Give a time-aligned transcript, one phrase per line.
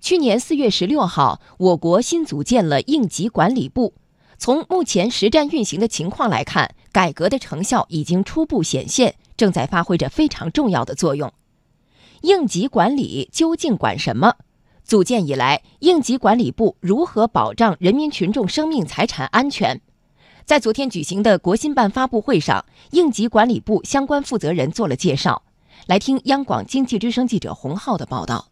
[0.00, 3.92] 去年四月十六号，我国新组建了应急管理部。
[4.38, 11.30] 从目前实战运行的情况来看，改革的成效已经初步显现，正在发挥着非常重要的作用。
[12.22, 14.36] 应急管理究竟管什么？
[14.82, 19.82] 组建以来，应急管理部如何保障人民群众生命财产安全？
[20.46, 25.42] 在昨天举行的国新办发布会上，应急管理部相关负责人做了介绍。
[25.86, 28.49] 来听央广经济之声记者洪浩的报道。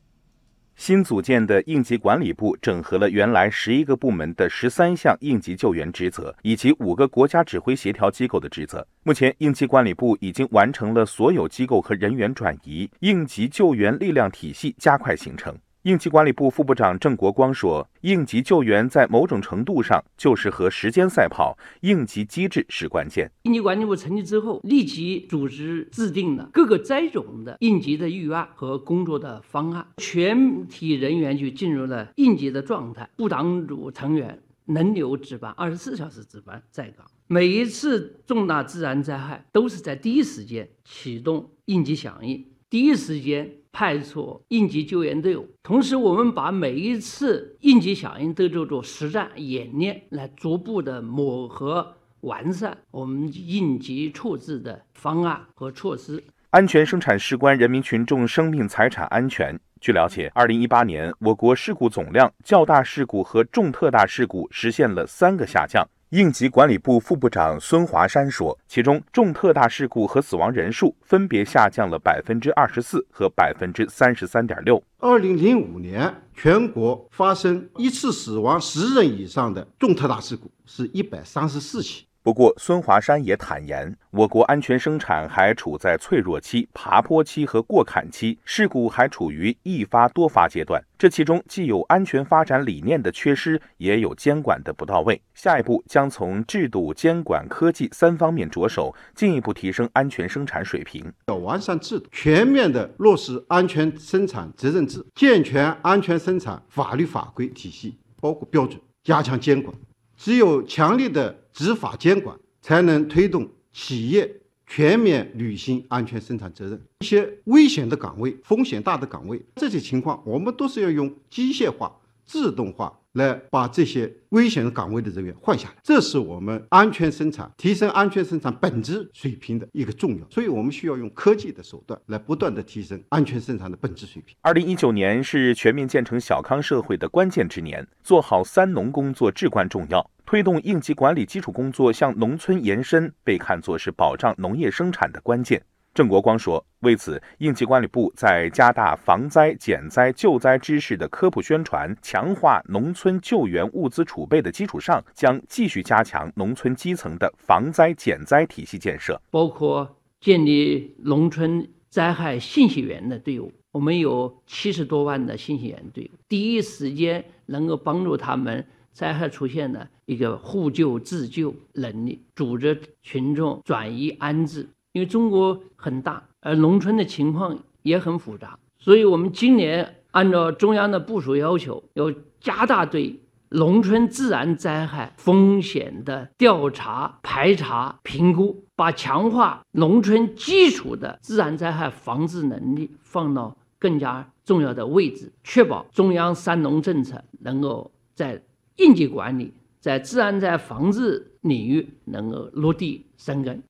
[0.79, 8.87] 新组建的应急管理部整合了原来十一个部门的十三项应急救援职责，以及五个国家指挥协调机构的职责。
[9.02, 15.52] 目前，应急管理部已经完成了所有机构和人员转移，应急救援力量体系加快形成。
[15.82, 23.30] 应急管理部副部长郑国光说：“应急救援在某种程度上就是和时间赛跑，应急机制是关键。
[23.45, 33.09] 应急管理部成立之后，立即组织制定了各个灾种的应急的预案和工作的方案，全体人员就进入了应急的状态。
[33.16, 37.06] 部党组成员轮流值班，二十四小时值班在岗。
[37.29, 56.21] 每一次重大自然灾害，都是在第一时间启动应急响应，第一时间。”派出应急救援队伍，同时我们把每一次应急响应都叫做实战演练，来逐步的磨合完善我们应急处置的方案和措施。
[56.51, 59.56] 安全生产事关人民群众生命财产安全。
[59.80, 65.88] 据了解，二零一八年我国事故总量较大事故和重特大事故实现了三个下降。
[66.10, 74.82] 应急管理部副部长孙华山说，其中重特大事故和死亡人数分别下降了百分之二十四和百分之三十三点六。
[74.97, 82.07] 二零零五年，全国发生一次死亡十人以上的重特大事故是一百三十四起。
[82.21, 90.83] 不过，孙华山也坦言，我国安全生产还处在脆弱期、爬坡期和过坎期，事故还处于易发多发阶段。
[90.99, 95.19] 这其中既有安全发展理念的缺失，也有监管的不到位。
[95.33, 101.11] 下一步将从制度、监管、科技三方面着手，进一步提升安全生产水平。
[101.28, 109.75] 要完善制度，全面的落实安全生产责任制，健全安全生产法律法规体系，包括标准，加强监管。
[110.19, 114.29] 只有强力的执法监管，才能推动企业
[114.67, 116.83] 全面履行安全生产责任。
[116.99, 121.97] 一些危险的岗位、风险大的岗位，这些情况我们都是要用机械化、
[122.28, 122.93] 自动化。
[123.12, 130.27] 来把这些危险的岗位的人员换下来，这是我们安全生产、提升安全生产本质水平的一个重要。
[130.31, 134.37] 所以我们需要用科技的手段来不断的提升安全生产的本质水平。
[134.43, 140.09] 二零一九年是全面建成小康社会的关键之年，做好“三农”工作至关重要。
[140.25, 145.60] 推动应急管理基础工作向农村延伸，被看作是保障农业生产的关键。
[145.98, 163.53] 郑国光说：“为此，应急管理部在加大防灾、减灾、救灾知识的科普宣传，强化农村救援物资储备的基础上，将继续加强农村基层的防灾减灾体系建设，包括建立农村灾害信息员的队伍。
[163.72, 183.16] 我们有七十多万的信息员队伍，第一时间能够帮助他们灾害出现的一个互救自救能力，组织群众转移安置。”因为中国很大，而农村的情况也很复杂，所以我们今年按照中央的部署要求，要加大对
[183.50, 198.42] 农村自然灾害风险的调查、排查、评估，把强化农村基础的自然灾害防治能力放到更加重要的位置，确保中央“三农”政策能够在
[198.78, 203.62] 应急管理、在自然灾害防治领域能够落地生根。